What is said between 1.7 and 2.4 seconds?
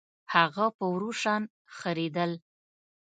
خرېدل